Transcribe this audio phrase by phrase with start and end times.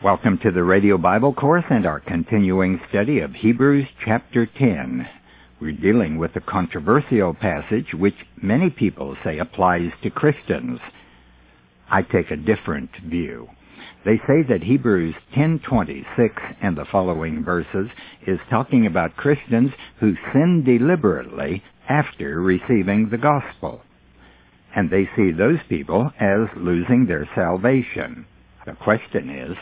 [0.00, 5.08] Welcome to the Radio Bible Course and our continuing study of Hebrews chapter 10.
[5.60, 10.78] We're dealing with a controversial passage which many people say applies to Christians.
[11.90, 13.48] I take a different view.
[14.04, 16.04] They say that Hebrews 10:26
[16.62, 17.90] and the following verses
[18.24, 23.82] is talking about Christians who sin deliberately after receiving the gospel.
[24.76, 28.26] And they see those people as losing their salvation.
[28.64, 29.56] The question is,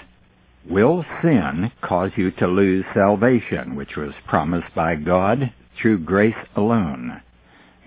[0.69, 7.23] Will sin cause you to lose salvation, which was promised by God through grace alone?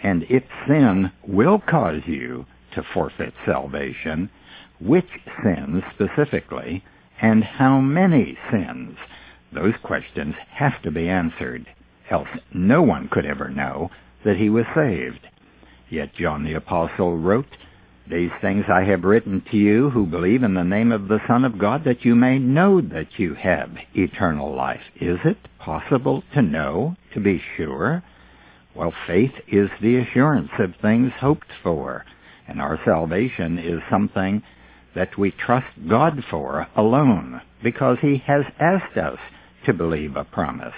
[0.02, 4.30] And if sin will cause you to forfeit salvation,
[4.80, 5.10] which
[5.44, 6.86] sins specifically,
[7.22, 8.98] and how many sins?
[9.52, 11.68] Those questions have to be answered,
[12.10, 13.92] else no one could ever know
[14.24, 15.28] that he was saved.
[15.90, 17.58] Yet John the Apostle wrote,
[18.10, 21.46] these things I have written to you who believe in the name of the Son
[21.46, 24.82] of God, that you may know that you have eternal life.
[25.00, 28.04] Is it possible to know, to be sure?
[28.76, 32.06] Well, faith is the assurance of things hoped for,
[32.48, 34.42] and our salvation is something
[34.96, 39.20] that we trust God for alone, because He has asked us
[39.66, 40.74] to believe a promise.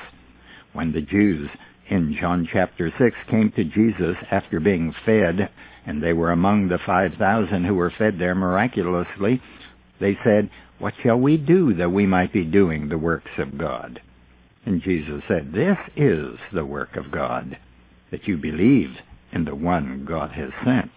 [0.73, 1.49] When the Jews
[1.89, 5.49] in John chapter 6 came to Jesus after being fed
[5.85, 9.41] and they were among the 5,000 who were fed there miraculously,
[9.99, 14.01] they said, What shall we do that we might be doing the works of God?
[14.65, 17.57] And Jesus said, This is the work of God,
[18.11, 18.91] that you believe
[19.31, 20.91] in the one God has sent.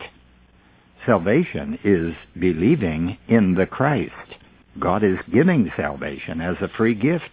[1.07, 4.13] Salvation is believing in the Christ.
[4.79, 7.29] God is giving salvation as a free gift.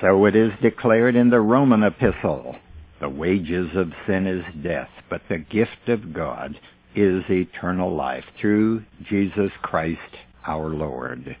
[0.00, 2.56] So it is declared in the Roman epistle.
[3.00, 6.58] The wages of sin is death, but the gift of God
[6.94, 9.98] is eternal life through Jesus Christ
[10.46, 11.36] our Lord.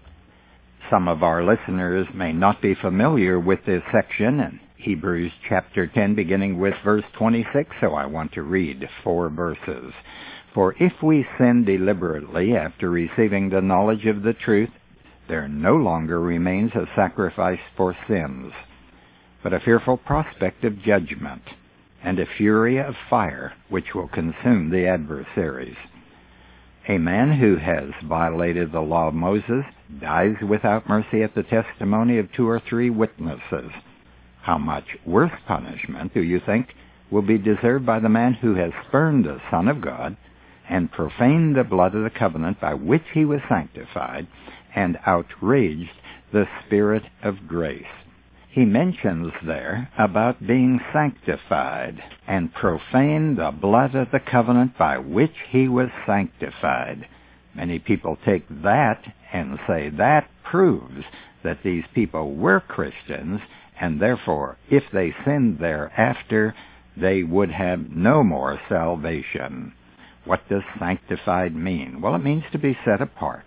[0.90, 6.14] Some of our listeners may not be familiar with this section in Hebrews chapter 10
[6.14, 9.92] beginning with verse 26, so I want to read four verses.
[10.52, 14.70] For if we sin deliberately after receiving the knowledge of the truth,
[15.28, 18.52] there no longer remains a sacrifice for sins
[19.44, 21.42] but a fearful prospect of judgment,
[22.02, 25.76] and a fury of fire which will consume the adversaries.
[26.88, 29.64] A man who has violated the law of Moses
[30.00, 33.70] dies without mercy at the testimony of two or three witnesses.
[34.42, 36.68] How much worse punishment do you think
[37.10, 40.16] will be deserved by the man who has spurned the Son of God
[40.68, 44.26] and profaned the blood of the covenant by which he was sanctified
[44.74, 46.00] and outraged
[46.32, 47.84] the Spirit of grace?
[48.54, 55.34] he mentions there about being sanctified and profane the blood of the covenant by which
[55.50, 57.04] he was sanctified.
[57.52, 59.02] Many people take that
[59.32, 61.04] and say that proves
[61.42, 63.40] that these people were Christians
[63.80, 66.54] and therefore if they sinned thereafter
[66.96, 69.72] they would have no more salvation.
[70.24, 72.00] What does sanctified mean?
[72.00, 73.46] Well, it means to be set apart.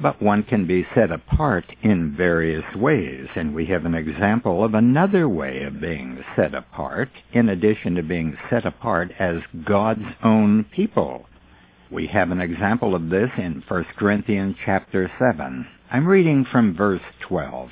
[0.00, 4.74] But one can be set apart in various ways, and we have an example of
[4.74, 10.64] another way of being set apart, in addition to being set apart as God's own
[10.64, 11.26] people.
[11.90, 15.66] We have an example of this in 1 Corinthians chapter 7.
[15.92, 17.70] I'm reading from verse 12.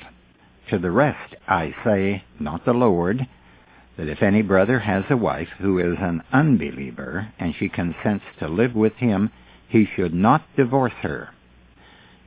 [0.69, 3.27] To the rest I say, not the Lord,
[3.97, 8.47] that if any brother has a wife who is an unbeliever, and she consents to
[8.47, 9.29] live with him,
[9.67, 11.31] he should not divorce her.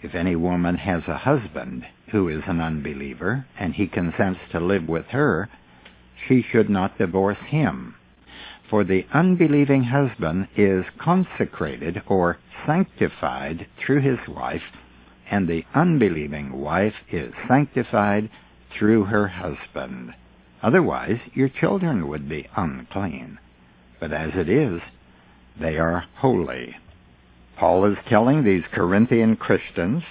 [0.03, 4.89] If any woman has a husband who is an unbeliever, and he consents to live
[4.89, 5.49] with her,
[6.27, 7.95] she should not divorce him.
[8.69, 14.62] For the unbelieving husband is consecrated or sanctified through his wife,
[15.31, 18.29] and the unbelieving wife is sanctified
[18.71, 20.15] through her husband.
[20.62, 23.39] Otherwise, your children would be unclean.
[24.01, 24.81] But as it is,
[25.59, 26.77] they are holy.
[27.56, 30.03] Paul is telling these Corinthian Christians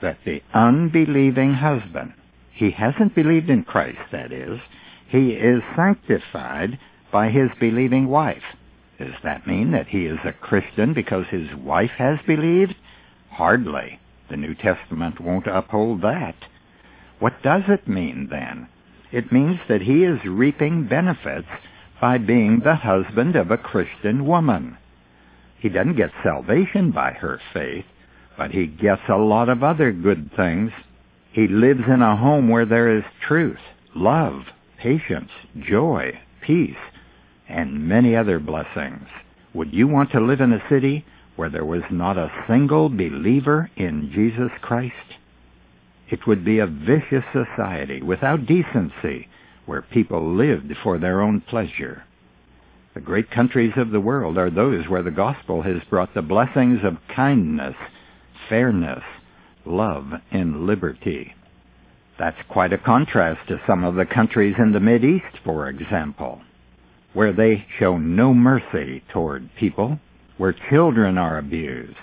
[0.00, 2.12] that the unbelieving husband,
[2.52, 4.60] he hasn't believed in Christ, that is,
[5.08, 6.78] he is sanctified
[7.12, 8.42] by his believing wife.
[8.98, 12.74] Does that mean that he is a Christian because his wife has believed?
[13.30, 13.98] Hardly.
[14.30, 16.36] The New Testament won't uphold that.
[17.18, 18.68] What does it mean then?
[19.12, 21.48] It means that he is reaping benefits
[22.00, 24.76] by being the husband of a Christian woman.
[25.64, 27.86] He doesn't get salvation by her faith,
[28.36, 30.70] but he gets a lot of other good things.
[31.32, 33.60] He lives in a home where there is truth,
[33.94, 34.42] love,
[34.76, 36.76] patience, joy, peace,
[37.48, 39.08] and many other blessings.
[39.54, 41.06] Would you want to live in a city
[41.36, 45.16] where there was not a single believer in Jesus Christ?
[46.10, 49.28] It would be a vicious society without decency
[49.64, 52.04] where people lived for their own pleasure.
[52.94, 56.84] The great countries of the world are those where the gospel has brought the blessings
[56.84, 57.74] of kindness,
[58.48, 59.02] fairness,
[59.64, 61.34] love, and liberty.
[62.20, 66.42] That's quite a contrast to some of the countries in the East, for example,
[67.14, 69.98] where they show no mercy toward people,
[70.38, 71.98] where children are abused,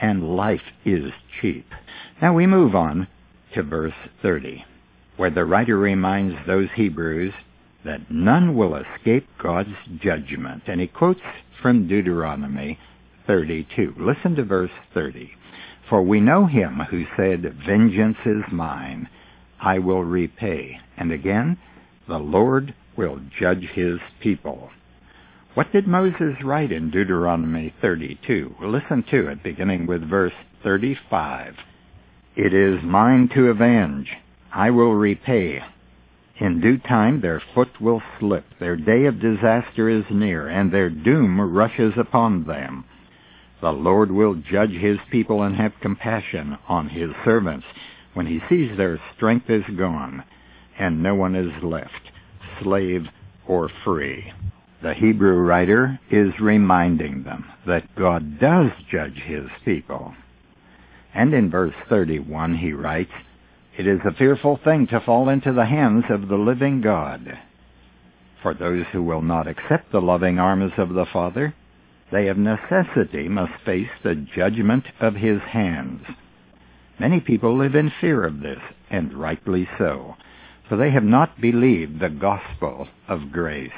[0.00, 1.10] and life is
[1.40, 1.66] cheap.
[2.22, 3.08] Now we move on
[3.54, 4.64] to verse 30,
[5.16, 7.34] where the writer reminds those Hebrews
[7.84, 10.64] that none will escape God's judgment.
[10.66, 11.20] And he quotes
[11.62, 12.78] from Deuteronomy
[13.26, 13.94] 32.
[13.98, 15.30] Listen to verse 30.
[15.88, 19.08] For we know him who said, Vengeance is mine,
[19.60, 20.78] I will repay.
[20.96, 21.58] And again,
[22.08, 24.70] the Lord will judge his people.
[25.54, 28.54] What did Moses write in Deuteronomy 32?
[28.60, 30.32] Well, listen to it, beginning with verse
[30.62, 31.54] 35.
[32.36, 34.08] It is mine to avenge.
[34.52, 35.60] I will repay.
[36.40, 38.46] In due time their foot will slip.
[38.58, 42.84] Their day of disaster is near, and their doom rushes upon them.
[43.60, 47.66] The Lord will judge his people and have compassion on his servants
[48.14, 50.24] when he sees their strength is gone
[50.78, 52.10] and no one is left,
[52.62, 53.06] slave
[53.46, 54.32] or free.
[54.82, 60.14] The Hebrew writer is reminding them that God does judge his people.
[61.12, 63.12] And in verse 31 he writes,
[63.76, 67.38] It is a fearful thing to fall into the hands of the living God.
[68.42, 71.54] For those who will not accept the loving arms of the Father,
[72.10, 76.04] they of necessity must face the judgment of his hands.
[76.98, 80.16] Many people live in fear of this, and rightly so,
[80.68, 83.70] for they have not believed the gospel of grace.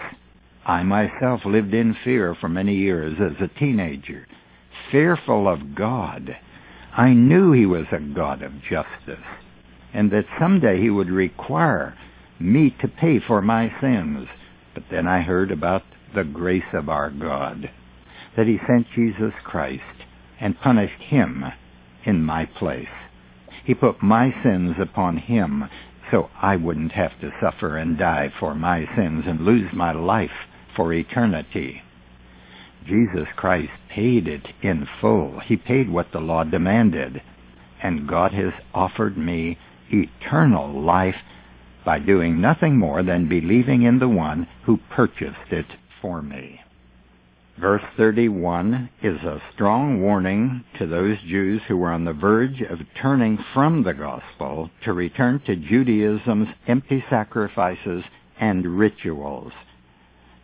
[0.65, 4.27] I myself lived in fear for many years as a teenager,
[4.91, 6.37] fearful of God.
[6.97, 9.25] I knew he was a God of justice,
[9.93, 11.97] and that someday he would require
[12.39, 14.29] me to pay for my sins.
[14.75, 15.83] But then I heard about
[16.15, 17.71] the grace of our God
[18.37, 19.83] that he sent Jesus Christ
[20.41, 21.45] and punished him
[22.05, 22.89] in my place.
[23.65, 25.65] He put my sins upon him
[26.11, 30.49] so I wouldn't have to suffer and die for my sins and lose my life
[30.75, 31.83] for eternity.
[32.87, 35.41] Jesus Christ paid it in full.
[35.41, 37.23] He paid what the law demanded.
[37.83, 39.59] And God has offered me
[39.93, 41.17] eternal life
[41.85, 45.67] by doing nothing more than believing in the one who purchased it
[46.01, 46.61] for me.
[47.59, 52.81] Verse 31 is a strong warning to those Jews who were on the verge of
[53.01, 58.05] turning from the gospel to return to Judaism's empty sacrifices
[58.41, 59.53] and rituals.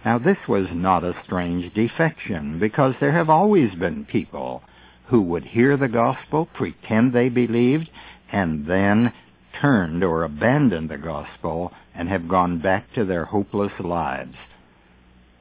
[0.05, 4.63] Now this was not a strange defection because there have always been people
[5.07, 7.91] who would hear the gospel, pretend they believed,
[8.31, 9.13] and then
[9.61, 14.37] turned or abandoned the gospel and have gone back to their hopeless lives.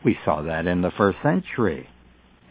[0.04, 1.90] We saw that in the first century,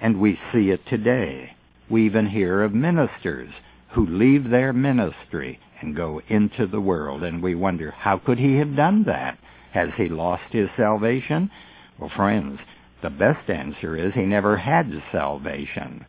[0.00, 1.56] and we see it today.
[1.88, 3.50] We even hear of ministers
[3.92, 8.56] who leave their ministry and go into the world, and we wonder, how could he
[8.56, 9.38] have done that?
[9.72, 11.50] Has he lost his salvation?
[11.98, 12.60] Well, friends,
[13.02, 16.06] the best answer is he never had salvation.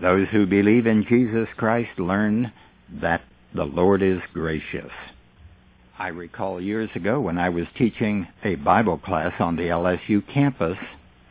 [0.00, 2.52] Those who believe in Jesus Christ learn
[3.00, 3.22] that
[3.54, 4.92] the Lord is gracious.
[5.98, 10.76] I recall years ago when I was teaching a Bible class on the LSU campus,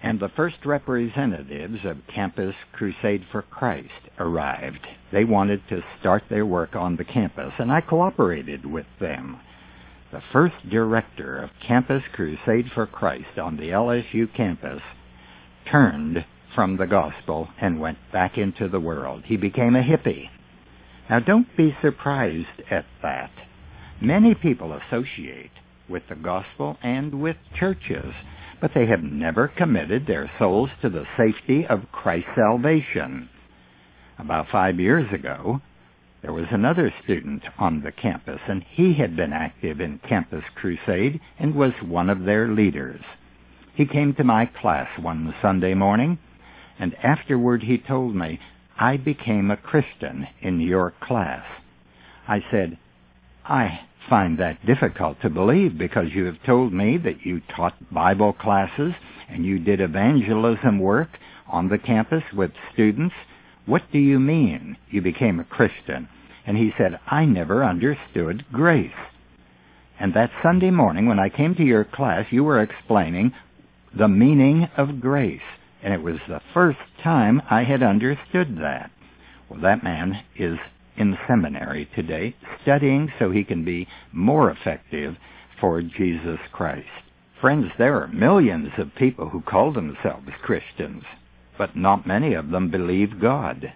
[0.02, 4.86] and the first representatives of Campus Crusade for Christ arrived.
[5.12, 9.40] They wanted to start their work on the campus, and I cooperated with them.
[10.12, 14.82] The first director of Campus Crusade for Christ on the LSU campus
[15.70, 19.24] turned from the gospel and went back into the world.
[19.26, 20.30] He became a hippie.
[21.10, 23.32] Now don't be surprised at that.
[24.02, 25.52] Many people associate
[25.90, 28.14] with the gospel and with churches,
[28.60, 33.30] but they have never committed their souls to the safety of Christ's salvation.
[34.20, 35.62] About five years ago,
[36.22, 41.22] there was another student on the campus, and he had been active in Campus Crusade
[41.40, 43.02] and was one of their leaders.
[43.76, 46.18] He came to my class one Sunday morning,
[46.80, 48.40] and afterward he told me,
[48.80, 51.46] I became a Christian in your class.
[52.28, 52.78] I said,
[53.44, 53.80] I
[54.10, 58.94] find that difficult to believe because you have told me that you taught Bible classes
[59.30, 61.10] and you did evangelism work
[61.48, 63.16] on the campus with students.
[63.66, 66.08] What do you mean you became a Christian?
[66.46, 68.92] And he said, I never understood grace.
[70.00, 73.34] And that Sunday morning when I came to your class, you were explaining
[73.98, 75.42] the meaning of grace.
[75.88, 78.92] And it was the first time I had understood that.
[79.48, 80.58] Well, that man is
[80.98, 85.16] in seminary today studying so he can be more effective
[85.62, 86.90] for Jesus Christ.
[87.40, 91.06] Friends, there are millions of people who call themselves Christians,
[91.58, 93.72] but not many of them believe God.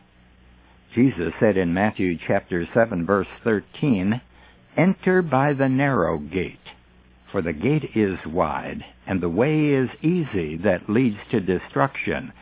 [0.94, 4.20] Jesus said in Matthew chapter 7 verse 13,
[4.75, 6.75] Enter by the narrow gate,
[7.31, 12.33] for the gate is wide, and the way is easy that leads to destruction,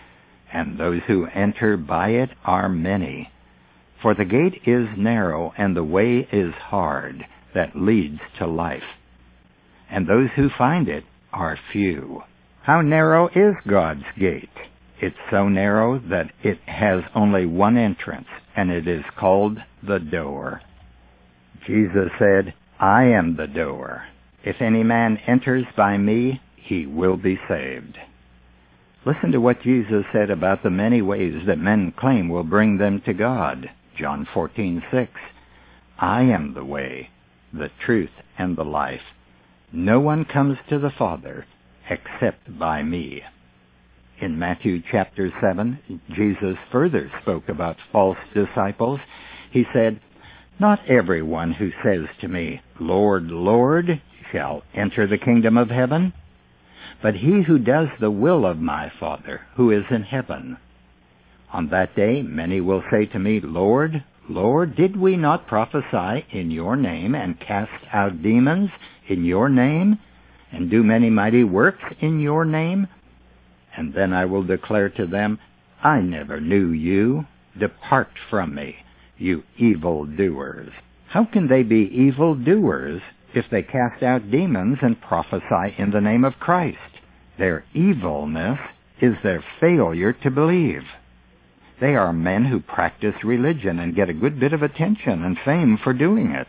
[0.51, 3.31] and those who enter by it are many.
[4.01, 8.83] For the gate is narrow, and the way is hard that leads to life,
[9.89, 11.03] and those who find it
[11.33, 12.23] are few.
[12.63, 14.49] How narrow is God's gate?
[15.01, 20.61] It's so narrow that it has only one entrance, and it is called the door.
[21.65, 24.03] Jesus said, I am the door.
[24.43, 27.97] If any man enters by me, he will be saved.
[29.05, 33.01] Listen to what Jesus said about the many ways that men claim will bring them
[33.01, 33.69] to God.
[33.95, 35.09] John 14:6.
[35.97, 37.09] I am the way,
[37.51, 39.13] the truth, and the life.
[39.71, 41.45] No one comes to the Father
[41.89, 43.23] except by me.
[44.19, 48.99] In Matthew chapter 7, Jesus further spoke about false disciples.
[49.49, 49.99] He said,
[50.59, 56.13] Not everyone who says to me, Lord, Lord, shall enter the kingdom of heaven,
[57.01, 60.57] but he who does the will of my Father who is in heaven.
[61.51, 66.51] On that day many will say to me, Lord, Lord, did we not prophesy in
[66.51, 68.69] your name and cast out demons
[69.07, 69.97] in your name
[70.51, 72.87] and do many mighty works in your name?
[73.75, 75.39] And then I will declare to them,
[75.81, 77.25] I never knew you.
[77.57, 78.75] Depart from me,
[79.17, 80.71] you evil doers.
[81.07, 83.01] How can they be evil doers
[83.33, 86.77] if they cast out demons and prophesy in the name of Christ?
[87.37, 88.59] Their evilness
[89.01, 90.83] is their failure to believe.
[91.79, 95.77] They are men who practice religion and get a good bit of attention and fame
[95.77, 96.47] for doing it.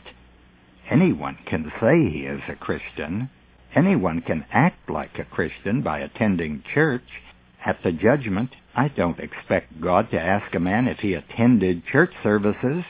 [0.90, 3.30] Anyone can say he is a Christian.
[3.74, 7.22] Anyone can act like a Christian by attending church.
[7.64, 12.12] At the judgment, I don't expect God to ask a man if he attended church
[12.22, 12.84] services.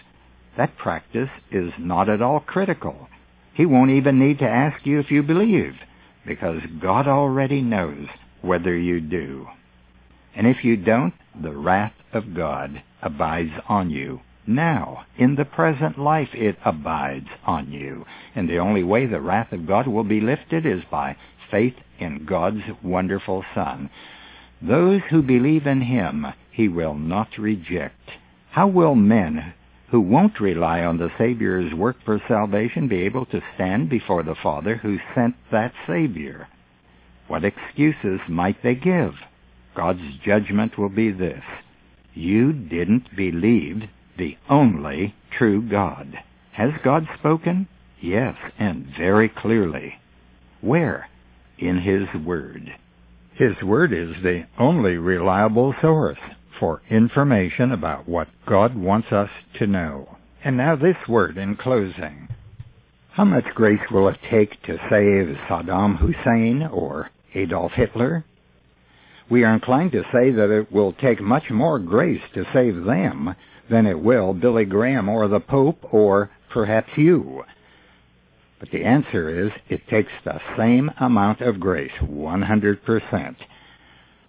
[0.57, 3.09] That practice is not at all critical.
[3.61, 5.75] He won't even need to ask you if you believe,
[6.27, 8.07] because God already knows
[8.41, 9.49] whether you do.
[10.35, 14.23] And if you don't, the wrath of God abides on you.
[14.47, 18.07] Now, in the present life, it abides on you.
[18.35, 21.19] And the only way the wrath of God will be lifted is by
[21.51, 23.91] faith in God's wonderful Son.
[24.63, 28.13] Those who believe in Him, He will not reject.
[28.53, 29.53] How will men
[29.91, 34.37] who won't rely on the Savior's work for salvation be able to stand before the
[34.41, 36.49] Father who sent that Savior?
[37.27, 39.15] What excuses might they give?
[39.75, 41.43] God's judgment will be this.
[42.15, 43.83] You didn't believe
[44.17, 46.19] the only true God.
[46.53, 47.69] Has God spoken?
[48.01, 49.95] Yes, and very clearly.
[50.61, 51.09] Where?
[51.59, 52.75] In His Word.
[53.35, 56.19] His Word is the only reliable source
[56.61, 60.17] for information about what God wants us to know.
[60.45, 62.29] And now this word in closing.
[63.13, 68.25] How much grace will it take to save Saddam Hussein or Adolf Hitler?
[69.31, 73.35] we are inclined to say that it will take much more grace to save them
[73.71, 77.45] than it will Billy Graham or the Pope or perhaps you.
[78.59, 83.37] But the answer is it takes the same amount of grace, 100%.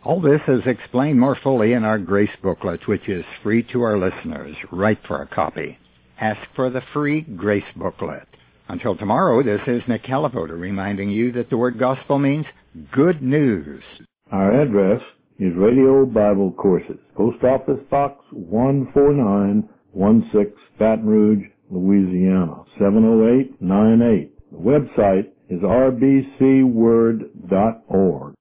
[0.03, 3.99] All this is explained more fully in our grace booklet, which is free to our
[3.99, 4.55] listeners.
[4.71, 5.77] Write for a copy.
[6.19, 8.27] Ask for the free grace booklet.
[8.67, 12.47] Until tomorrow, this is Nick Calivoda reminding you that the word gospel means
[12.91, 13.83] good news.
[14.31, 15.03] Our address
[15.37, 24.51] is Radio Bible Courses, Post Office Box 14916, Baton Rouge, Louisiana, 70898.
[24.51, 28.33] The website is rbcword.org.